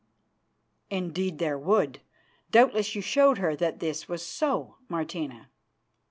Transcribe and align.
"Indeed 0.89 1.37
they 1.37 1.53
would. 1.53 2.01
Doubtless 2.49 2.95
you 2.95 3.03
showed 3.03 3.37
her 3.37 3.55
that 3.57 3.79
this 3.81 4.09
was 4.09 4.25
so, 4.25 4.77
Martina." 4.89 5.51